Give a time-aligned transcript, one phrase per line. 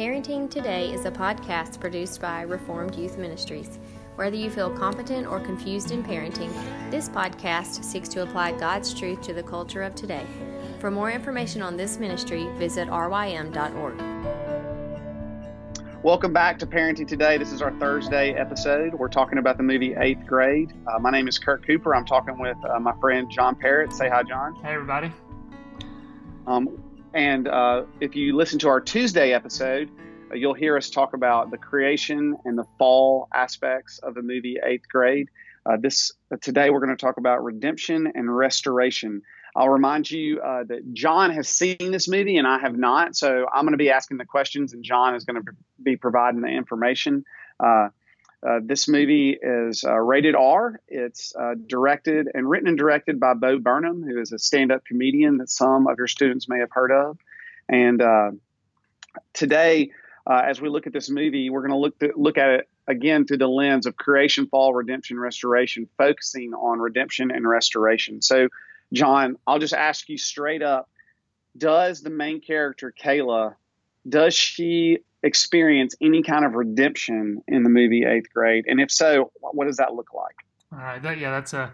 [0.00, 3.78] Parenting Today is a podcast produced by Reformed Youth Ministries.
[4.16, 6.50] Whether you feel competent or confused in parenting,
[6.90, 10.24] this podcast seeks to apply God's truth to the culture of today.
[10.78, 13.98] For more information on this ministry, visit rym.org.
[16.02, 17.36] Welcome back to Parenting Today.
[17.36, 18.94] This is our Thursday episode.
[18.94, 20.72] We're talking about the movie Eighth Grade.
[20.86, 21.94] Uh, my name is Kurt Cooper.
[21.94, 23.92] I'm talking with uh, my friend John Parrott.
[23.92, 24.54] Say hi, John.
[24.62, 25.12] Hey, everybody.
[26.46, 29.90] Um, and uh, if you listen to our Tuesday episode,
[30.30, 34.58] uh, you'll hear us talk about the creation and the fall aspects of the movie
[34.62, 35.28] Eighth Grade.
[35.66, 39.22] Uh, this uh, today we're going to talk about redemption and restoration.
[39.56, 43.46] I'll remind you uh, that John has seen this movie and I have not, so
[43.52, 46.48] I'm going to be asking the questions and John is going to be providing the
[46.48, 47.24] information.
[48.46, 50.80] Uh, this movie is uh, rated R.
[50.88, 54.84] It's uh, directed and written and directed by Bo Burnham, who is a stand up
[54.84, 57.18] comedian that some of your students may have heard of.
[57.68, 58.30] And uh,
[59.34, 59.90] today,
[60.26, 63.26] uh, as we look at this movie, we're going to look look at it again
[63.26, 68.22] through the lens of creation, fall, redemption, restoration, focusing on redemption and restoration.
[68.22, 68.48] So,
[68.92, 70.88] John, I'll just ask you straight up:
[71.58, 73.54] Does the main character Kayla
[74.08, 78.64] does she experience any kind of redemption in the movie Eighth Grade?
[78.66, 80.36] And if so, what does that look like?
[80.72, 81.02] All right.
[81.02, 81.72] That, yeah, that's a,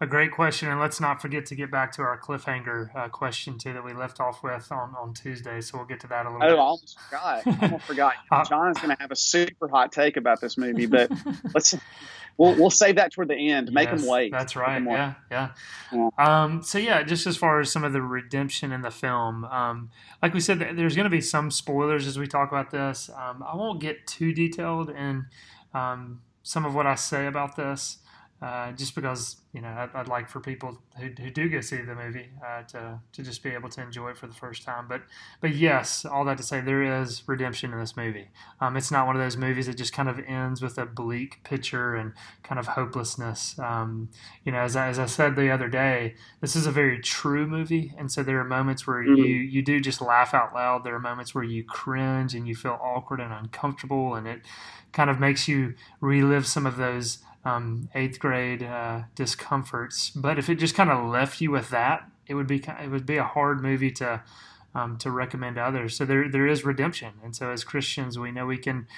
[0.00, 0.68] a great question.
[0.68, 3.92] And let's not forget to get back to our cliffhanger uh, question, too, that we
[3.92, 5.60] left off with on, on Tuesday.
[5.60, 6.58] So we'll get to that a little oh, bit.
[6.58, 7.46] I almost forgot.
[7.46, 8.14] I almost forgot.
[8.30, 11.10] Uh, John is going to have a super hot take about this movie, but
[11.54, 11.74] let's.
[12.38, 13.72] We'll, we'll save that toward the end.
[13.72, 14.30] Make yes, them wait.
[14.30, 14.82] That's right.
[14.82, 15.52] Yeah, yeah.
[15.90, 16.08] yeah.
[16.18, 19.88] Um, so yeah, just as far as some of the redemption in the film, um,
[20.22, 23.08] like we said, there's going to be some spoilers as we talk about this.
[23.08, 25.24] Um, I won't get too detailed in
[25.72, 28.00] um, some of what I say about this
[28.42, 31.78] uh, just because you know I'd, I'd, like for people who, who do go see
[31.78, 34.86] the movie uh, to to just be able to enjoy it for the first time.
[34.88, 35.02] But
[35.40, 38.28] but yes, all that to say, there is redemption in this movie.
[38.60, 41.42] Um, it's not one of those movies that just kind of ends with a bleak
[41.44, 43.58] picture and kind of hopelessness.
[43.58, 44.10] Um,
[44.44, 47.46] you know, as I, as I said the other day, this is a very true
[47.46, 49.14] movie, and so there are moments where mm-hmm.
[49.14, 50.84] you you do just laugh out loud.
[50.84, 54.42] There are moments where you cringe and you feel awkward and uncomfortable, and it
[54.92, 60.10] kind of makes you relive some of those um, eighth grade uh, discomforts.
[60.10, 63.06] But if it just kind of left you with that, it would be it would
[63.06, 64.22] be a hard movie to
[64.74, 65.96] um, to recommend to others.
[65.96, 68.88] So there there is redemption, and so as Christians, we know we can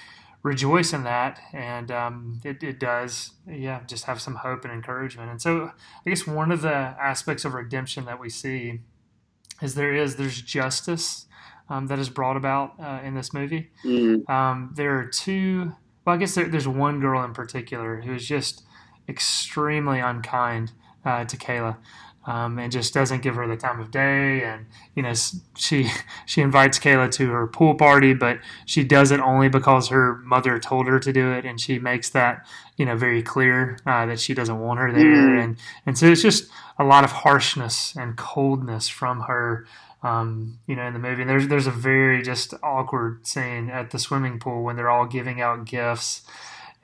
[0.43, 5.31] rejoice in that, and um, it, it does yeah just have some hope and encouragement.
[5.31, 5.73] And so
[6.07, 8.81] I guess one of the aspects of redemption that we see
[9.61, 11.27] is there is there's justice
[11.69, 13.73] um, that is brought about uh, in this movie.
[13.85, 14.31] Mm-hmm.
[14.31, 15.75] Um, there are two
[16.09, 18.63] well, I guess there, there's one girl in particular who is just
[19.11, 20.73] extremely unkind
[21.05, 21.77] uh, to Kayla.
[22.25, 24.43] Um, and just doesn't give her the time of day.
[24.43, 25.15] And you know,
[25.55, 25.91] she
[26.27, 30.59] she invites Kayla to her pool party, but she does it only because her mother
[30.59, 34.21] told her to do it, and she makes that you know very clear uh, that
[34.21, 35.05] she doesn't want her there.
[35.05, 35.43] Mm.
[35.43, 39.67] And and so it's just a lot of harshness and coldness from her
[40.03, 41.23] um, you know, in the movie.
[41.23, 45.07] And there's there's a very just awkward scene at the swimming pool when they're all
[45.07, 46.23] giving out gifts,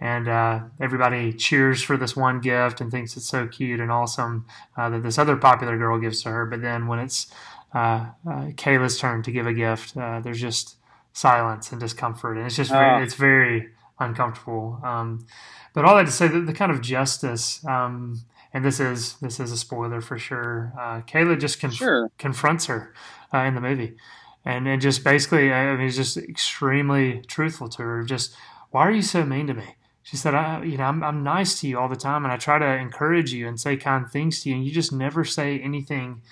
[0.00, 4.47] and uh, everybody cheers for this one gift and thinks it's so cute and awesome
[4.76, 6.47] uh, that this other popular girl gives to her.
[6.47, 7.32] But then when it's
[7.75, 10.76] uh, uh Kayla's turn to give a gift, uh, there's just
[11.12, 13.02] silence and discomfort, and it's just very, ah.
[13.02, 13.69] it's very
[14.00, 14.81] uncomfortable.
[14.82, 15.26] Um,
[15.72, 17.64] but all that to say that the kind of justice.
[17.64, 18.22] Um,
[18.54, 20.72] and this is this is a spoiler for sure.
[20.78, 22.10] Uh, Kayla just conf- sure.
[22.16, 22.94] confronts her
[23.34, 23.97] uh, in the movie,
[24.44, 28.04] and and just basically, I mean, he's just extremely truthful to her.
[28.04, 28.34] Just
[28.70, 29.75] why are you so mean to me?
[30.04, 32.37] She said, I, you know, I'm, I'm nice to you all the time, and I
[32.37, 35.59] try to encourage you and say kind things to you, and you just never say
[35.59, 36.22] anything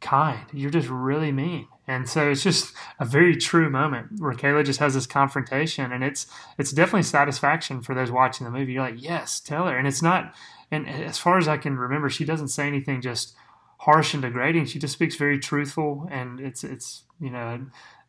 [0.00, 0.46] kind.
[0.52, 1.68] You're just really mean.
[1.88, 6.02] And so it's just a very true moment where Kayla just has this confrontation, and
[6.02, 6.26] it's
[6.58, 8.72] it's definitely satisfaction for those watching the movie.
[8.72, 10.34] You're like, yes, tell her, and it's not
[10.70, 13.34] and as far as I can remember, she doesn't say anything just
[13.78, 14.66] harsh and degrading.
[14.66, 17.66] She just speaks very truthful, and it's it's you know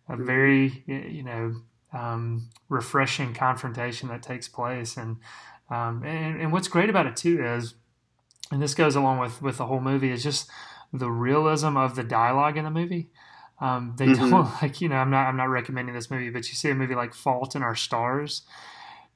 [0.10, 1.56] a very you know
[1.94, 4.98] um, refreshing confrontation that takes place.
[4.98, 5.18] And,
[5.70, 7.76] um, and and what's great about it too is,
[8.52, 10.50] and this goes along with with the whole movie, is just
[10.94, 13.10] the realism of the dialogue in the movie.
[13.60, 14.30] Um, they mm-hmm.
[14.30, 16.76] don't like you know I'm not I'm not recommending this movie, but you see a
[16.76, 18.44] movie like Fault in Our Stars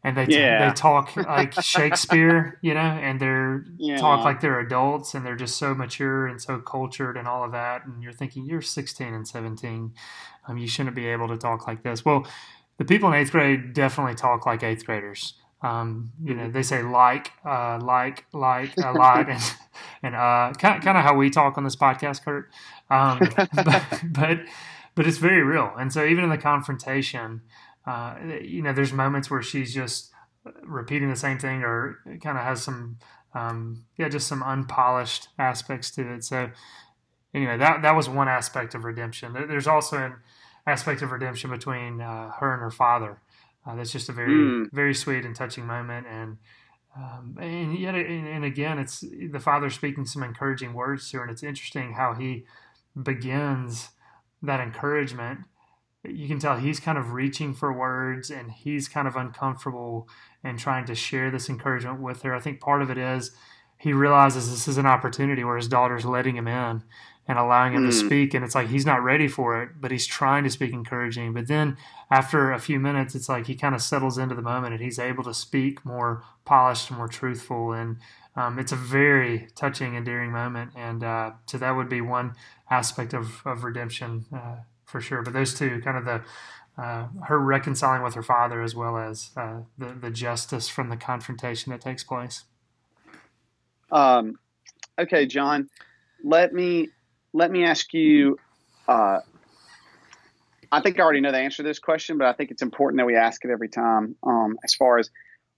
[0.04, 0.68] and they yeah.
[0.68, 3.98] they talk like Shakespeare, you know, and they're yeah.
[3.98, 7.52] talk like they're adults and they're just so mature and so cultured and all of
[7.52, 7.86] that.
[7.86, 9.94] And you're thinking you're 16 and 17,
[10.48, 12.04] um, you shouldn't be able to talk like this.
[12.04, 12.26] Well,
[12.78, 15.36] the people in eighth grade definitely talk like eighth graders.
[15.63, 19.42] Um, you know, they say like, uh, like, like a lot, and
[20.04, 22.50] and uh, kind kind of how we talk on this podcast, Kurt.
[22.90, 24.40] Um, but, but
[24.96, 27.42] but it's very real, and so even in the confrontation
[27.86, 30.12] uh, you know, there's moments where she's just
[30.63, 32.98] repeating the same thing or kind of has some,
[33.34, 36.24] um, yeah, just some unpolished aspects to it.
[36.24, 36.52] So
[37.34, 39.34] anyway, that that was one aspect of redemption.
[39.34, 40.16] There's also an
[40.68, 43.19] aspect of redemption between uh, her and her father.
[43.66, 44.72] Uh, that's just a very mm.
[44.72, 46.38] very sweet and touching moment, and
[46.96, 51.24] um, and yet and, and, again, it's the father speaking some encouraging words to her,
[51.24, 52.46] and it's interesting how he
[53.02, 53.90] begins
[54.42, 55.42] that encouragement.
[56.04, 60.10] You can tell he's kind of reaching for words, and he's kind of uncomfortable
[60.44, 62.34] and trying to share this encouragement with her.
[62.34, 63.31] I think part of it is
[63.78, 66.84] he realizes this is an opportunity where his daughter's letting him in
[67.28, 67.92] and allowing him mm.
[67.92, 68.08] to hmm.
[68.08, 68.34] speak.
[68.34, 71.34] And it's like he's not ready for it, but he's trying to speak encouraging.
[71.34, 71.78] But then
[72.10, 75.00] after a few minutes, it's like he kind of settles into the moment and he's
[75.00, 77.72] able to speak more polished, and more truthful.
[77.72, 77.98] And
[78.36, 80.72] um, it's a very touching, endearing moment.
[80.76, 82.34] And uh, so that would be one
[82.70, 85.22] aspect of, of redemption uh, for sure.
[85.22, 86.24] But those two, kind of the
[86.78, 90.98] uh, her reconciling with her father as well as uh, the, the justice from the
[90.98, 92.46] confrontation that takes place.
[93.92, 94.40] Um,
[94.98, 95.70] okay, John,
[96.24, 96.90] let me
[97.33, 98.38] let me ask you.
[98.88, 99.19] Uh,
[100.72, 103.00] I think I already know the answer to this question, but I think it's important
[103.00, 104.16] that we ask it every time.
[104.24, 105.10] Um, as far as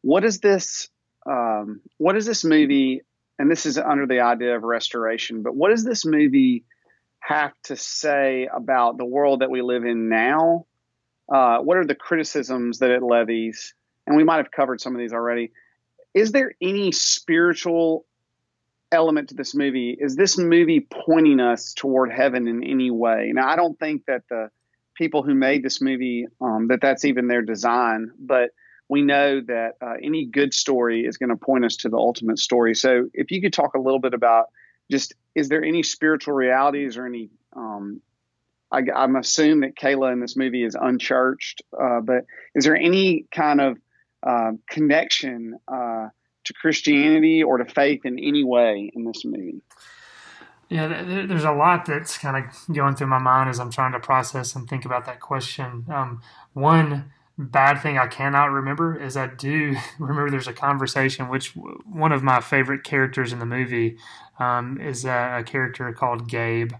[0.02, 0.90] what is this?
[1.26, 3.02] Um, what is this movie?
[3.38, 5.44] And this is under the idea of restoration.
[5.44, 6.66] But what does this movie
[7.20, 10.66] have to say about the world that we live in now?
[11.34, 13.74] Uh, what are the criticisms that it levies?
[14.06, 15.52] And we might have covered some of these already.
[16.14, 18.06] Is there any spiritual
[18.94, 23.32] element to this movie is this movie pointing us toward heaven in any way.
[23.34, 24.50] Now i don't think that the
[24.96, 28.52] people who made this movie um, that that's even their design but
[28.90, 32.38] we know that uh, any good story is going to point us to the ultimate
[32.38, 32.76] story.
[32.76, 34.48] So if you could talk a little bit about
[34.92, 38.02] just is there any spiritual realities or any um,
[38.72, 42.26] I, am assuming that Kayla in this movie is unchurched, uh, but
[42.56, 43.78] is there any kind of
[44.24, 46.10] uh, connection uh,
[46.46, 49.62] to Christianity or to faith in any way in this movie?
[50.70, 54.00] Yeah, there's a lot that's kind of going through my mind as I'm trying to
[54.00, 55.86] process and think about that question.
[55.88, 56.22] Um,
[56.54, 62.12] one bad thing I cannot remember is I do remember there's a conversation, which one
[62.12, 63.98] of my favorite characters in the movie
[64.40, 66.72] um, is a, a, character called Gabe,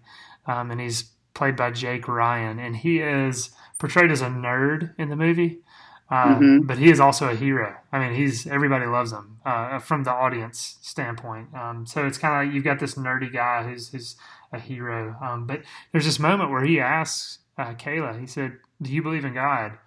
[0.48, 5.10] um, and he's played by Jake Ryan, and he is portrayed as a nerd in
[5.10, 5.60] the movie.
[6.10, 6.68] Uh, mm-hmm.
[6.68, 7.76] But he is also a hero.
[7.92, 11.54] I mean, he's everybody loves him uh, from the audience standpoint.
[11.56, 14.16] Um, so it's kind of like you've got this nerdy guy who's, who's
[14.52, 15.16] a hero.
[15.22, 18.20] Um, but there's this moment where he asks uh, Kayla.
[18.20, 19.78] He said, "Do you believe in God?"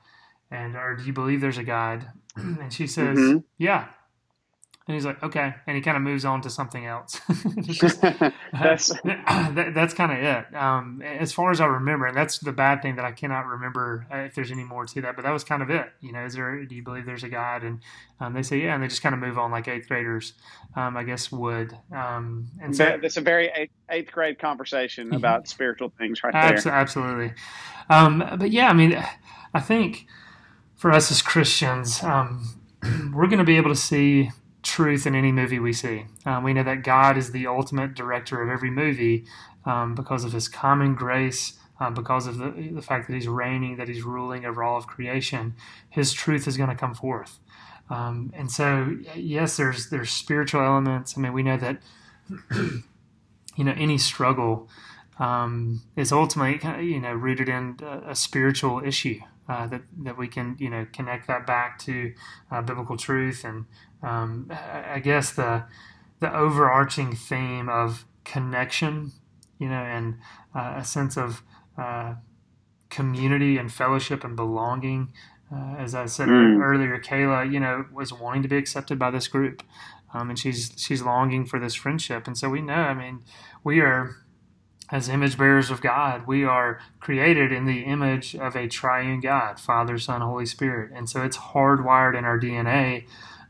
[0.51, 2.09] And or do you believe there's a God?
[2.37, 3.39] and she says, mm-hmm.
[3.59, 3.89] "Yeah."
[4.89, 5.53] And he's like, okay.
[5.67, 7.21] And he kind of moves on to something else.
[7.63, 8.01] just,
[8.53, 10.55] that's that, that's kind of it.
[10.57, 14.07] Um, as far as I remember, and that's the bad thing that I cannot remember
[14.13, 15.17] uh, if there's any more to that.
[15.17, 15.89] But that was kind of it.
[16.01, 16.65] You know, is there?
[16.65, 17.65] Do you believe there's a God?
[17.65, 17.81] And
[18.21, 20.35] um, they say yeah, and they just kind of move on like eighth graders,
[20.77, 21.77] um, I guess would.
[21.93, 26.73] Um, and so it's a very eighth, eighth grade conversation about spiritual things, right there.
[26.73, 27.33] Absolutely.
[27.91, 29.05] Um, but yeah, I mean,
[29.53, 30.07] I think
[30.77, 32.61] for us as Christians, um,
[33.13, 34.31] we're going to be able to see
[34.67, 36.07] truth in any movie we see.
[36.25, 39.25] Um, we know that God is the ultimate director of every movie
[39.65, 43.77] um, because of his common grace, um, because of the, the fact that he's reigning,
[43.77, 45.55] that he's ruling over all of creation.
[45.89, 47.39] His truth is going to come forth.
[47.89, 51.17] Um, and so, yes, there's there's spiritual elements.
[51.17, 51.81] I mean, we know that
[52.51, 54.69] you know any struggle
[55.21, 59.21] um, is ultimately you know rooted in a, a spiritual issue.
[59.49, 62.13] Uh, that that we can you know connect that back to
[62.51, 63.65] uh, biblical truth and
[64.03, 65.65] um, I guess the
[66.21, 69.13] the overarching theme of connection,
[69.59, 70.19] you know, and
[70.55, 71.43] uh, a sense of
[71.79, 72.15] uh,
[72.91, 75.13] community and fellowship and belonging.
[75.53, 76.61] Uh, as I said mm.
[76.61, 79.63] earlier, Kayla, you know, was wanting to be accepted by this group,
[80.13, 82.27] um, and she's she's longing for this friendship.
[82.27, 83.21] And so we know, I mean,
[83.63, 84.17] we are
[84.91, 89.59] as image bearers of God, we are created in the image of a triune God,
[89.59, 93.07] Father, Son, Holy Spirit, and so it's hardwired in our DNA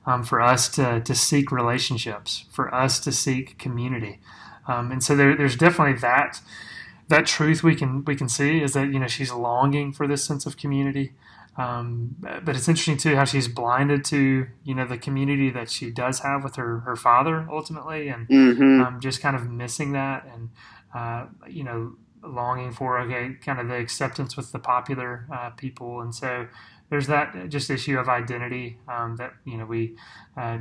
[0.06, 4.20] um, for us to, to seek relationships, for us to seek community.
[4.66, 6.40] Um, and so there, there's definitely that
[7.08, 10.24] that truth we can we can see is that you know she's longing for this
[10.24, 11.12] sense of community.
[11.58, 15.90] Um, but it's interesting too how she's blinded to you know the community that she
[15.90, 18.82] does have with her her father ultimately, and mm-hmm.
[18.82, 20.50] um, just kind of missing that, and
[20.94, 26.00] uh, you know longing for okay kind of the acceptance with the popular uh, people,
[26.00, 26.46] and so
[26.90, 29.96] there's that just issue of identity um, that you know we
[30.36, 30.58] uh,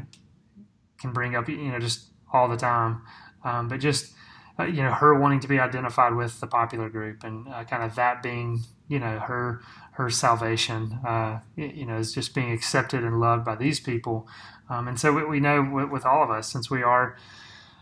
[1.00, 3.02] can bring up you know just all the time,
[3.44, 4.14] um, but just
[4.60, 7.84] uh, you know her wanting to be identified with the popular group and uh, kind
[7.84, 9.62] of that being you know her
[9.96, 14.28] her salvation, uh, you know, is just being accepted and loved by these people.
[14.70, 17.16] Um, and so we, we know with, with, all of us, since we are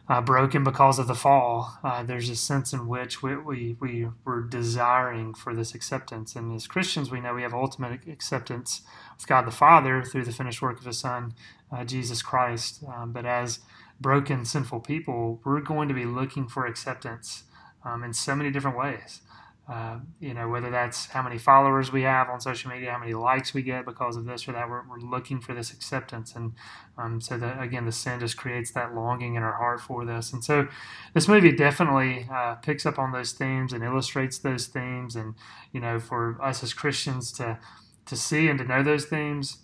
[0.07, 4.07] uh, broken because of the fall, uh, there's a sense in which we, we, we
[4.25, 6.35] were desiring for this acceptance.
[6.35, 8.81] And as Christians, we know we have ultimate acceptance
[9.17, 11.33] with God the Father through the finished work of His Son,
[11.71, 12.83] uh, Jesus Christ.
[12.87, 13.59] Um, but as
[13.99, 17.45] broken, sinful people, we're going to be looking for acceptance
[17.83, 19.21] um, in so many different ways.
[19.65, 23.13] Uh, you know, whether that's how many followers we have on social media, how many
[23.13, 26.35] likes we get because of this or that, we're, we're looking for this acceptance.
[26.35, 26.51] And
[26.97, 30.33] um, so, that, again, the sin just creates that longing in our heart for this.
[30.33, 30.67] And so,
[31.13, 35.15] this movie definitely uh, picks up on those themes and illustrates those themes.
[35.15, 35.33] And,
[35.71, 37.57] you know, for us as Christians to,
[38.05, 39.59] to see and to know those themes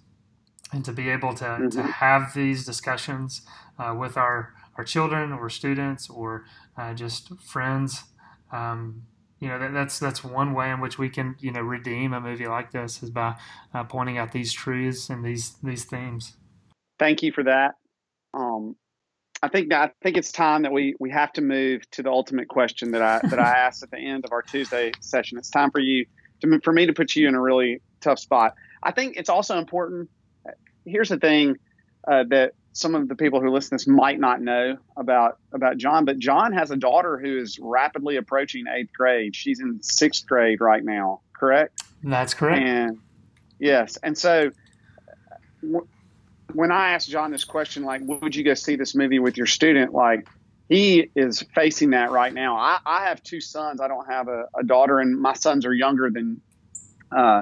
[0.71, 1.69] and to be able to, mm-hmm.
[1.69, 3.41] to have these discussions
[3.77, 6.45] uh, with our, our children or students or
[6.77, 8.05] uh, just friends.
[8.49, 9.03] Um,
[9.39, 12.19] you know that, that's that's one way in which we can you know redeem a
[12.19, 13.35] movie like this is by
[13.73, 16.33] uh, pointing out these truths and these these themes.
[16.97, 17.75] Thank you for that.
[18.33, 18.75] Um,
[19.41, 22.09] I think that I think it's time that we we have to move to the
[22.09, 25.37] ultimate question that I that I asked at the end of our Tuesday session.
[25.37, 26.05] It's time for you
[26.41, 28.55] to for me to put you in a really tough spot.
[28.83, 30.09] I think it's also important.
[30.85, 31.57] Here's the thing
[32.07, 35.77] uh, that some of the people who listen to this might not know about about
[35.77, 39.35] John, but John has a daughter who is rapidly approaching eighth grade.
[39.35, 41.81] She's in sixth grade right now, correct?
[42.03, 42.61] That's correct.
[42.61, 42.99] And
[43.59, 44.51] yes, and so
[45.61, 45.87] w-
[46.53, 49.47] when I asked John this question, like, would you go see this movie with your
[49.47, 49.93] student?
[49.93, 50.27] Like,
[50.67, 52.55] he is facing that right now.
[52.55, 53.81] I, I have two sons.
[53.81, 56.41] I don't have a, a daughter, and my sons are younger than
[57.11, 57.41] uh,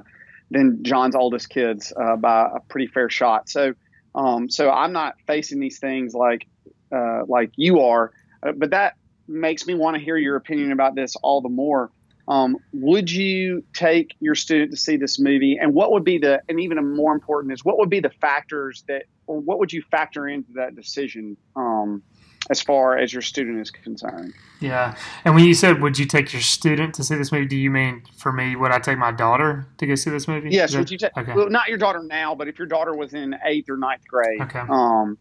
[0.50, 3.50] than John's oldest kids uh, by a pretty fair shot.
[3.50, 3.76] So
[4.18, 6.48] um, so I'm not facing these things like
[6.92, 8.96] uh, like you are, uh, but that
[9.28, 11.92] makes me want to hear your opinion about this all the more.
[12.28, 16.42] Um, would you take your student to see this movie, and what would be the
[16.50, 19.84] and even more important is what would be the factors that or what would you
[19.92, 21.38] factor into that decision?
[21.56, 22.02] Um,
[22.50, 24.34] as far as your student is concerned.
[24.60, 24.96] Yeah.
[25.26, 27.70] And when you said, would you take your student to see this movie, do you
[27.70, 30.50] mean for me, would I take my daughter to go see this movie?
[30.50, 30.72] Yes.
[30.72, 31.34] That, would you take, okay.
[31.34, 34.42] well, not your daughter now, but if your daughter was in eighth or ninth grade.
[34.42, 34.64] Okay.
[34.70, 35.18] Um,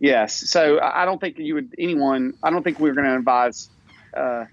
[0.00, 0.50] yes.
[0.50, 3.70] So I don't think you would, anyone, I don't think we're going to advise,
[4.16, 4.46] uh,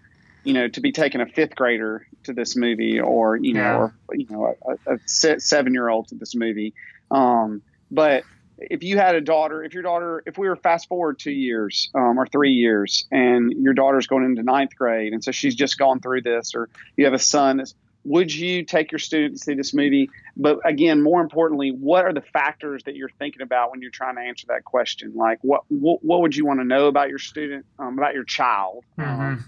[0.43, 3.89] you know, to be taking a fifth grader to this movie or, you know, yeah.
[4.07, 4.55] or, you know,
[4.87, 6.73] a, a seven year old to this movie.
[7.09, 8.23] Um, but
[8.69, 11.89] if you had a daughter, if your daughter, if we were fast forward two years
[11.95, 15.77] um, or three years, and your daughter's going into ninth grade, and so she's just
[15.77, 17.63] gone through this, or you have a son,
[18.03, 20.09] would you take your student to see this movie?
[20.35, 24.15] But again, more importantly, what are the factors that you're thinking about when you're trying
[24.15, 25.13] to answer that question?
[25.15, 28.23] Like, what what, what would you want to know about your student, um, about your
[28.23, 28.83] child?
[28.97, 29.21] Mm-hmm.
[29.21, 29.45] Um,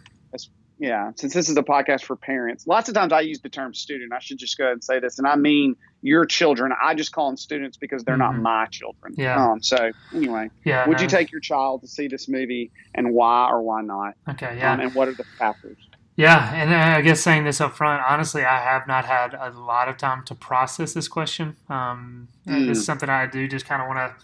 [0.80, 3.74] yeah, since this is a podcast for parents, lots of times I use the term
[3.74, 4.12] student.
[4.14, 6.72] I should just go ahead and say this, and I mean your children.
[6.82, 8.42] I just call them students because they're mm-hmm.
[8.42, 9.14] not my children.
[9.18, 9.52] Yeah.
[9.52, 10.88] Um, so anyway, yeah.
[10.88, 11.04] Would no.
[11.04, 14.14] you take your child to see this movie, and why or why not?
[14.30, 14.58] Okay.
[14.58, 14.74] Yeah.
[14.74, 15.78] Um, and what are the factors?
[16.16, 19.90] Yeah, and I guess saying this up front, honestly, I have not had a lot
[19.90, 21.56] of time to process this question.
[21.70, 22.68] Um, mm.
[22.68, 24.16] This is something I do just kind of want to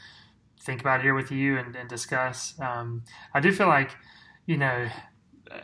[0.63, 2.53] think about here with you and, and discuss.
[2.59, 3.03] Um,
[3.33, 3.89] I do feel like,
[4.45, 4.87] you know,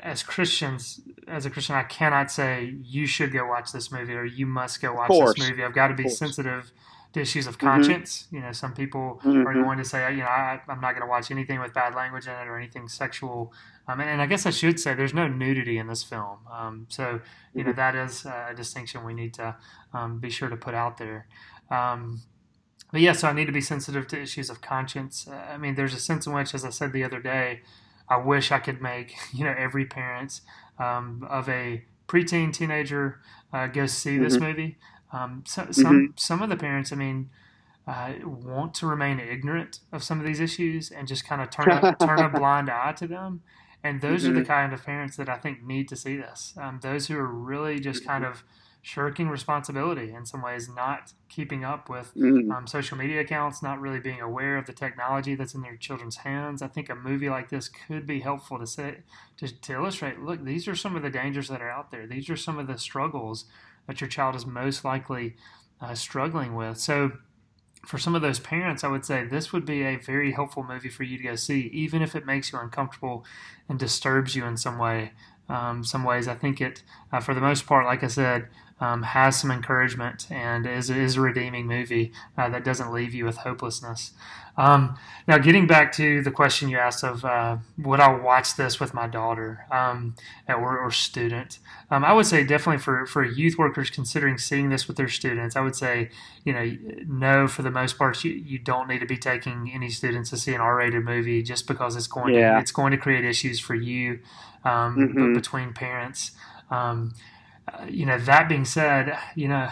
[0.06, 4.24] as Christians, as a Christian, I cannot say you should go watch this movie or
[4.24, 5.64] you must go watch this movie.
[5.64, 6.72] I've got to be sensitive
[7.14, 7.68] to issues of mm-hmm.
[7.68, 8.24] conscience.
[8.28, 8.36] Mm-hmm.
[8.36, 9.48] You know, some people mm-hmm.
[9.48, 11.96] are going to say, you know, I, am not going to watch anything with bad
[11.96, 13.52] language in it or anything sexual.
[13.88, 16.38] Um, and, and, I guess I should say there's no nudity in this film.
[16.54, 17.22] Um, so,
[17.56, 17.70] you mm-hmm.
[17.70, 19.56] know, that is a distinction we need to
[19.92, 21.28] um, be sure to put out there.
[21.72, 22.22] Um,
[22.92, 25.28] but yeah, so I need to be sensitive to issues of conscience.
[25.28, 27.62] Uh, I mean, there's a sense in which, as I said the other day,
[28.08, 30.42] I wish I could make you know every parent
[30.80, 33.20] um, of a preteen teenager
[33.54, 34.46] uh, go see this mm-hmm.
[34.46, 34.78] movie.
[35.12, 36.12] Um, so, some mm-hmm.
[36.18, 37.30] some of the parents, I mean,
[37.88, 41.70] uh, want to remain ignorant of some of these issues and just kind of turn
[41.70, 43.42] a, turn a blind eye to them.
[43.84, 44.32] And those mm-hmm.
[44.32, 44.52] are the mm-hmm.
[44.52, 46.54] kind of parents that I think need to see this.
[46.58, 48.44] Um, those who are really just kind of
[48.86, 52.56] shirking responsibility in some ways, not keeping up with mm.
[52.56, 56.18] um, social media accounts, not really being aware of the technology that's in their children's
[56.18, 56.62] hands.
[56.62, 58.98] I think a movie like this could be helpful to say
[59.38, 60.20] to, to illustrate.
[60.20, 62.06] Look, these are some of the dangers that are out there.
[62.06, 63.46] These are some of the struggles
[63.88, 65.36] that your child is most likely
[65.82, 66.78] uh, struggling with.
[66.78, 67.14] So.
[67.86, 70.90] For some of those parents, I would say this would be a very helpful movie
[70.90, 73.24] for you to go see, even if it makes you uncomfortable
[73.70, 75.12] and disturbs you in some way
[75.50, 76.28] um, some ways.
[76.28, 78.48] I think it, uh, for the most part, like I said,
[78.80, 83.26] um, has some encouragement and is, is a redeeming movie uh, that doesn't leave you
[83.26, 84.12] with hopelessness.
[84.58, 88.80] Um, now, getting back to the question you asked of uh, would I watch this
[88.80, 90.16] with my daughter um,
[90.48, 91.60] or, or, student,
[91.92, 95.58] um, I would say definitely for, for youth workers considering seeing this with their students,
[95.58, 96.10] I would say,
[96.46, 96.72] you know,
[97.06, 100.38] no, for the most part, you, you don't need to be taking any students to
[100.38, 102.54] see an R-rated movie just because it's going yeah.
[102.54, 104.20] to it's going to create issues for you
[104.64, 105.34] um, mm-hmm.
[105.34, 106.32] between parents.
[106.72, 107.14] Um,
[107.68, 109.70] uh, you know, that being said, you know,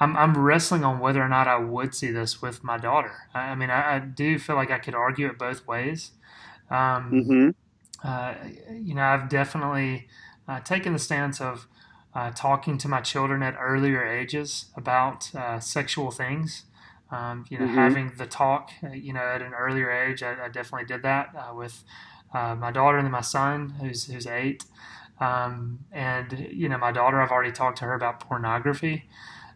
[0.00, 3.12] I'm, I'm wrestling on whether or not I would see this with my daughter.
[3.34, 6.12] I, I mean, I, I, do feel like I could argue it both ways.
[6.70, 8.08] Um, mm-hmm.
[8.08, 8.34] uh,
[8.72, 10.08] you know, I've definitely
[10.48, 11.66] uh, taken the stance of
[12.14, 16.64] uh, talking to my children at earlier ages about uh, sexual things.
[17.10, 17.74] Um, you know, mm-hmm.
[17.74, 21.34] having the talk, uh, you know, at an earlier age, I, I definitely did that
[21.54, 21.82] with
[22.32, 24.64] my daughter and then my son, who's who's eight.
[25.20, 29.04] Um, and you know, my daughter, I've already talked to her about pornography.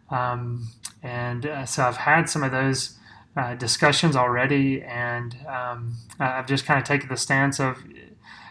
[0.09, 0.67] Um,
[1.01, 2.97] and uh, so I've had some of those
[3.35, 7.83] uh, discussions already, and um, I've just kind of taken the stance of,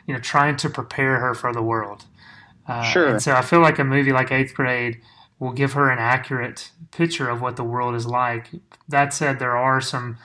[0.06, 2.04] you know, trying to prepare her for the world.
[2.66, 3.08] Uh, sure.
[3.08, 5.00] And so I feel like a movie like Eighth Grade
[5.38, 8.48] will give her an accurate picture of what the world is like.
[8.88, 10.18] That said, there are some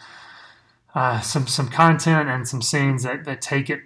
[0.95, 3.81] uh, some some content and some scenes that, that take it,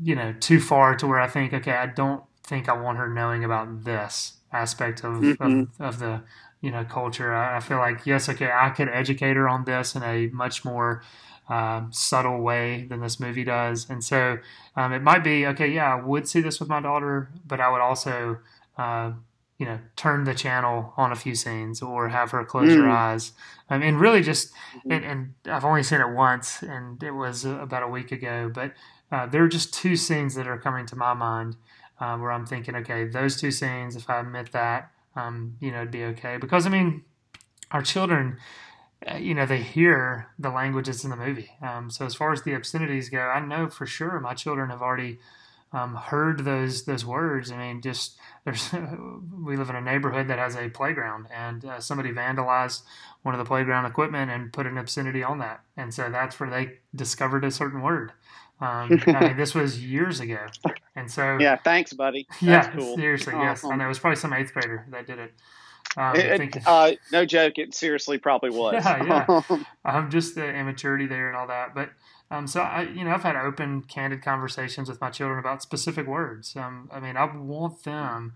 [0.00, 3.08] you know, too far to where I think, okay, I don't think I want her
[3.08, 5.42] knowing about this aspect of, mm-hmm.
[5.42, 6.22] of, of the
[6.60, 7.34] you know culture.
[7.34, 10.64] I, I, feel like yes, okay, I could educate her on this in a much
[10.64, 11.02] more
[11.48, 14.38] um, subtle way than this movie does, and so
[14.76, 15.68] um, it might be okay.
[15.68, 18.38] Yeah, I would see this with my daughter, but I would also.
[18.76, 19.12] Uh,
[19.58, 22.76] you know, turn the channel on a few scenes or have her close mm.
[22.76, 23.32] her eyes.
[23.68, 24.92] I mean, really just, mm-hmm.
[24.92, 28.72] and, and, I've only seen it once and it was about a week ago, but
[29.10, 31.56] uh, there are just two scenes that are coming to my mind
[32.00, 35.78] uh, where I'm thinking, okay, those two scenes, if I admit that, um, you know,
[35.78, 36.36] it'd be okay.
[36.36, 37.02] Because I mean,
[37.70, 38.38] our children,
[39.10, 41.50] uh, you know, they hear the languages in the movie.
[41.60, 44.82] Um, so as far as the obscenities go, I know for sure my children have
[44.82, 45.18] already
[45.72, 47.50] um, heard those those words.
[47.50, 48.72] I mean, just there's
[49.44, 52.82] we live in a neighborhood that has a playground, and uh, somebody vandalized
[53.22, 56.48] one of the playground equipment and put an obscenity on that, and so that's where
[56.50, 58.12] they discovered a certain word.
[58.60, 60.46] Um, I mean, this was years ago,
[60.96, 62.26] and so yeah, thanks, buddy.
[62.42, 62.96] That's yeah, cool.
[62.96, 65.34] seriously, yes, I know it was probably some eighth grader that did it.
[65.96, 68.84] Um, it, uh, no joke, it seriously probably was.
[68.84, 69.58] Yeah, yeah.
[69.84, 71.90] um, just the immaturity there and all that, but
[72.30, 76.06] um, so I, you know, I've had open, candid conversations with my children about specific
[76.06, 76.54] words.
[76.56, 78.34] Um, I mean, I want them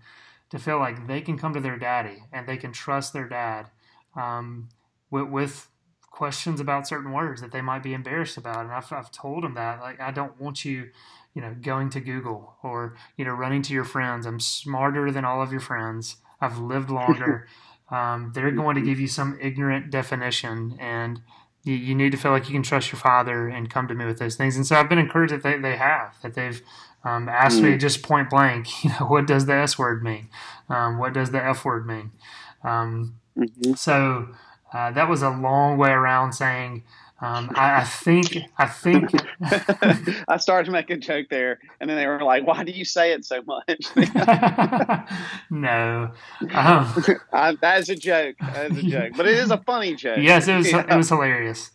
[0.49, 3.69] to feel like they can come to their daddy and they can trust their dad
[4.15, 4.69] um,
[5.11, 5.67] with, with
[6.13, 8.63] questions about certain words that they might be embarrassed about.
[8.63, 10.91] And I've, I've told them that, like, I don't want you,
[11.33, 14.27] you know, going to Google or, you know, running to your friends.
[14.27, 16.17] I'm smarter than all of your friends.
[16.39, 17.47] I've lived longer.
[17.89, 21.19] um, they're going to give you some ignorant definition and
[21.63, 24.05] you, you need to feel like you can trust your father and come to me
[24.05, 24.55] with those things.
[24.55, 26.61] And so I've been encouraged that they, they have, that they've
[27.03, 27.71] um, asked mm.
[27.71, 30.29] me just point blank, you know, what does the S word mean?
[30.69, 32.11] Um, what does the F word mean?
[32.63, 33.73] Um, mm-hmm.
[33.73, 34.27] So,
[34.73, 36.83] uh, that was a long way around saying,
[37.21, 39.11] um, I, I, think, I think.
[40.27, 42.83] I started to make a joke there, and then they were like, "Why do you
[42.83, 43.85] say it so much?"
[45.49, 46.11] no,
[46.53, 48.35] um, I, that is a joke.
[48.41, 50.17] That is a joke, but it is a funny joke.
[50.19, 50.67] Yes, it was.
[50.67, 51.71] It was hilarious.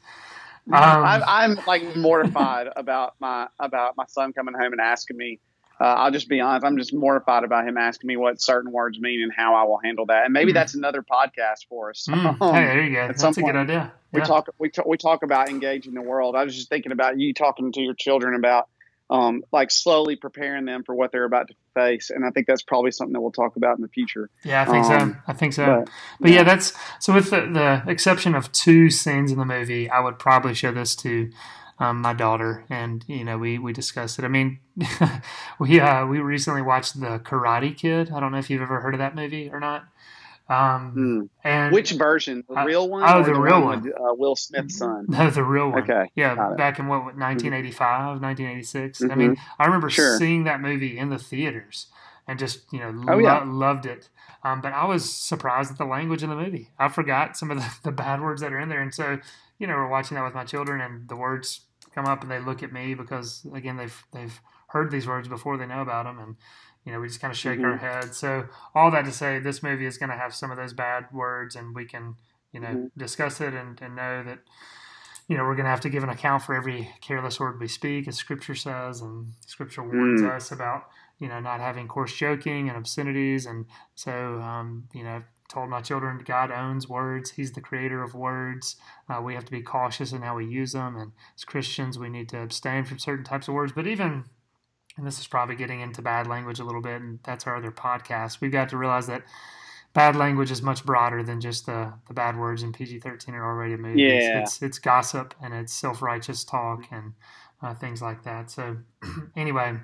[0.70, 5.40] Um, I'm, I'm like mortified about my about my son coming home and asking me
[5.80, 6.64] uh, I'll just be honest.
[6.64, 9.78] I'm just mortified about him asking me what certain words mean and how I will
[9.78, 10.24] handle that.
[10.24, 10.54] And maybe mm.
[10.54, 12.06] that's another podcast for us.
[12.08, 12.28] Mm.
[12.48, 13.08] Um, hey, there you go.
[13.08, 13.92] That's a good idea.
[14.12, 14.20] Yeah.
[14.20, 16.36] We talk we talk we talk about engaging the world.
[16.36, 18.68] I was just thinking about you talking to your children about
[19.10, 22.10] um, like slowly preparing them for what they're about to face.
[22.10, 24.30] And I think that's probably something that we'll talk about in the future.
[24.44, 25.18] Yeah, I think um, so.
[25.26, 25.66] I think so.
[25.66, 26.36] But, but yeah.
[26.38, 26.42] yeah.
[26.44, 27.14] that's so.
[27.14, 30.94] With the, the, exception of two scenes in the movie, I would probably show this
[30.96, 31.30] to
[31.80, 34.24] um, my daughter, and you know we we discussed it.
[34.24, 34.60] I mean,
[35.60, 38.10] we uh, we recently watched the Karate Kid.
[38.10, 39.84] I don't know if you've ever heard of that movie or not.
[40.50, 41.46] Um, hmm.
[41.46, 42.42] and which version?
[42.48, 43.02] The uh, real one?
[43.06, 43.82] Oh, the, the, real one.
[43.82, 45.04] With, uh, Will Smith's son.
[45.06, 45.82] No, the real one.
[45.82, 46.10] Okay.
[46.14, 49.00] Yeah, back in what 1985, 1986.
[49.00, 49.12] Mm-hmm.
[49.12, 50.16] I mean, I remember sure.
[50.18, 51.88] seeing that movie in the theaters
[52.28, 53.42] and just you know oh, lo- yeah.
[53.44, 54.08] loved it.
[54.44, 56.70] Um, but I was surprised at the language in the movie.
[56.78, 59.18] I forgot some of the, the bad words that are in there, and so
[59.58, 61.60] you know we're watching that with my children, and the words
[61.98, 65.56] come up and they look at me because again they've they've heard these words before
[65.56, 66.36] they know about them and
[66.84, 67.66] you know we just kind of shake mm-hmm.
[67.66, 70.56] our head so all that to say this movie is going to have some of
[70.56, 72.14] those bad words and we can
[72.52, 72.86] you know mm-hmm.
[72.96, 74.38] discuss it and, and know that
[75.26, 77.66] you know we're going to have to give an account for every careless word we
[77.66, 80.30] speak as scripture says and scripture warns mm.
[80.30, 80.84] us about
[81.18, 83.46] you know, not having coarse joking and obscenities.
[83.46, 87.30] And so, um, you know, told my children God owns words.
[87.30, 88.76] He's the creator of words.
[89.08, 90.96] Uh, we have to be cautious in how we use them.
[90.96, 93.72] And as Christians, we need to abstain from certain types of words.
[93.72, 94.24] But even,
[94.96, 97.72] and this is probably getting into bad language a little bit, and that's our other
[97.72, 99.22] podcast, we've got to realize that
[99.94, 103.42] bad language is much broader than just the, the bad words in PG 13 or
[103.42, 104.00] R-rated movies.
[104.00, 104.42] Yeah.
[104.42, 107.14] It's, it's gossip and it's self righteous talk and
[107.62, 108.50] uh, things like that.
[108.50, 108.76] So,
[109.36, 109.78] anyway,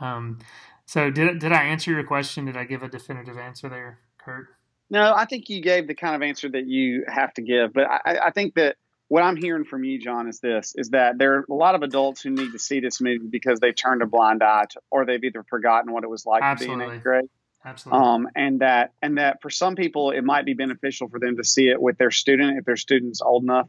[0.00, 0.38] um,
[0.86, 2.44] so did, did I answer your question?
[2.44, 4.46] Did I give a definitive answer there, Kurt?
[4.88, 7.72] No, I think you gave the kind of answer that you have to give.
[7.72, 8.76] But I, I think that
[9.08, 11.82] what I'm hearing from you, John, is this: is that there are a lot of
[11.82, 15.04] adults who need to see this movie because they've turned a blind eye, to, or
[15.04, 16.76] they've either forgotten what it was like Absolutely.
[16.76, 17.30] to be in eighth grade.
[17.64, 18.06] Absolutely.
[18.06, 21.44] Um, and that and that for some people it might be beneficial for them to
[21.44, 23.68] see it with their student if their student's old enough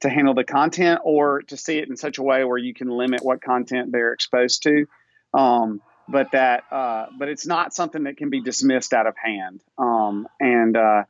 [0.00, 2.88] to handle the content, or to see it in such a way where you can
[2.88, 4.86] limit what content they're exposed to.
[5.34, 9.60] Um, but that uh, but it's not something that can be dismissed out of hand.
[9.76, 11.04] Um, and uh,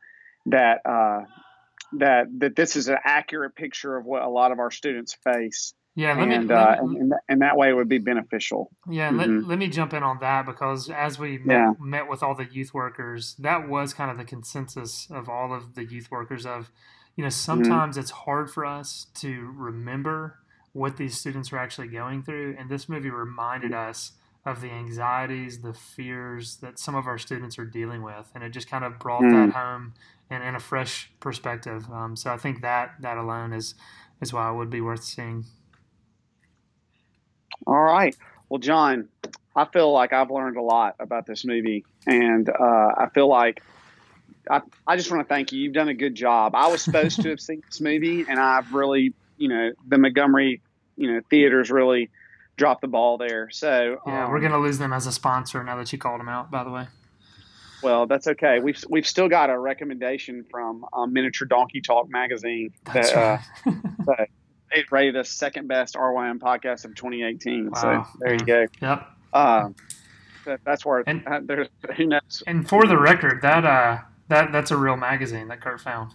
[0.47, 1.21] that uh,
[1.93, 5.73] that that this is an accurate picture of what a lot of our students face.
[5.95, 8.71] Yeah, let and, me, uh, me, and, and, that way it would be beneficial.
[8.87, 9.17] Yeah, Mhm.
[9.17, 11.73] let, let me jump in on that because as we met, Yeah.
[11.79, 15.75] met with all the youth workers, that was kind of the consensus of all of
[15.75, 16.71] the youth workers of,
[17.15, 20.37] you know, sometimes it's hard for us to remember
[20.71, 22.55] what these students are actually going through.
[22.57, 24.13] And this movie reminded us
[24.45, 28.31] of the anxieties, the fears that some of our students are dealing with.
[28.33, 29.31] And it just kind of brought Mm.
[29.31, 29.93] that home
[30.29, 31.89] and in a fresh perspective.
[31.91, 33.75] Um, so I think that that alone is,
[34.21, 35.45] is why it would be worth seeing.
[37.67, 38.15] All right.
[38.47, 39.09] Well, John,
[39.55, 42.53] I feel like I've learned a lot about this movie, and uh,
[42.97, 43.61] I feel like
[44.49, 45.59] I, I just want to thank you.
[45.61, 46.55] You've done a good job.
[46.55, 50.61] I was supposed to have seen this movie, and I've really, you know, the Montgomery,
[50.95, 52.09] you know, theaters really
[52.59, 53.49] dropped the ball there.
[53.49, 56.19] So Yeah, um, we're going to lose them as a sponsor now that you called
[56.19, 56.85] them out, by the way.
[57.81, 58.59] Well, that's okay.
[58.59, 63.37] We've we've still got a recommendation from um, Miniature Donkey Talk magazine That's that uh,
[63.65, 63.75] right.
[64.05, 64.29] that
[64.71, 67.71] it rated us second best RYM podcast of 2018.
[67.71, 67.79] Wow.
[67.81, 68.65] So there you go.
[68.81, 69.07] yep.
[69.31, 69.75] Um,
[70.45, 72.43] that, that's where And- uh, there's who knows.
[72.45, 76.11] And for the record, that uh, that that's a real magazine that Kurt found.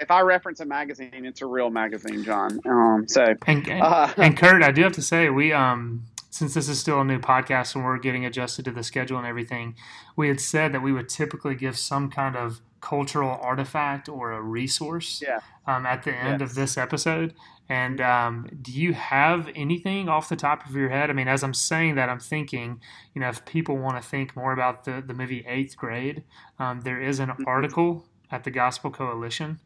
[0.00, 2.58] If I reference a magazine, it's a real magazine, John.
[2.64, 6.54] Um, so And and, uh, and Kurt, I do have to say, we um, since
[6.54, 9.74] this is still a new podcast and we're getting adjusted to the schedule and everything,
[10.16, 14.40] we had said that we would typically give some kind of cultural artifact or a
[14.40, 15.40] resource Yeah.
[15.66, 16.50] um, at the end Yes.
[16.50, 17.34] of this episode.
[17.68, 21.08] And um, do you have anything off the top of your head?
[21.10, 22.80] I mean, as I'm saying that, I'm thinking,
[23.14, 26.24] you know, if people want to think more about the, the movie Eighth Grade,
[26.58, 29.60] um, there is an article at the Gospel Coalition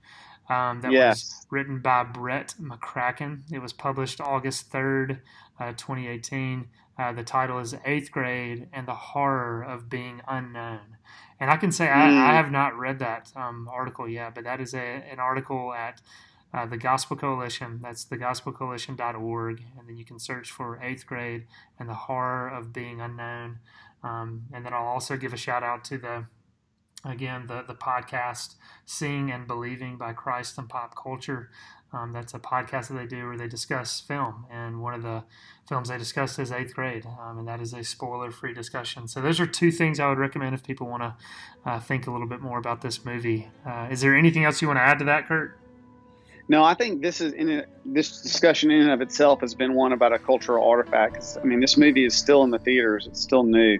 [0.49, 3.43] um, that was written by Brett McCracken.
[3.53, 5.21] It was published August 3rd,
[5.59, 6.69] uh, 2018.
[6.99, 10.97] Uh, the title is Eighth Grade and the Horror of Being Unknown.
[11.41, 12.19] And I can say I, Mm.
[12.19, 14.79] I have not read that um, article yet, but that is a,
[15.11, 16.01] an article at
[16.53, 17.81] uh, the Gospel Coalition.
[17.83, 19.65] That's thegospelcoalition.org.
[19.79, 21.47] And then you can search for Eighth Grade
[21.79, 23.59] and the Horror of Being Unknown.
[24.05, 26.27] Um, and then I'll also give a shout out to the
[27.05, 28.55] again the the podcast
[28.87, 31.51] Seeing and Believing by Christ and Pop Culture.
[31.93, 35.23] Um, that's a podcast that they do where they discuss film, and one of the
[35.69, 39.07] films they discussed is Eighth Grade, um, and that is a spoiler-free discussion.
[39.07, 41.15] So those are two things I would recommend if people want to
[41.65, 43.49] uh, think a little bit more about this movie.
[43.65, 45.57] Uh, is there anything else you want to add to that, Kurt?
[46.49, 49.75] no, I think this is in a, this discussion in and of itself has been
[49.75, 51.39] one about a cultural artifact.
[51.41, 53.79] I mean, this movie is still in the theaters; it's still new.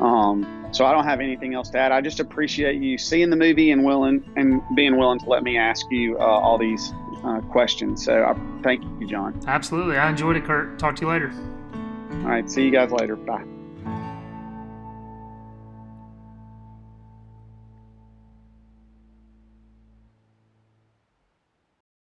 [0.00, 1.92] Um, so I don't have anything else to add.
[1.92, 5.56] I just appreciate you seeing the movie and willing and being willing to let me
[5.56, 6.92] ask you uh, all these
[7.24, 8.04] uh, questions.
[8.04, 9.40] So I thank you, John.
[9.46, 10.78] Absolutely, I enjoyed it, Kurt.
[10.78, 11.32] Talk to you later.
[12.10, 13.16] All right, see you guys later.
[13.16, 13.53] Bye.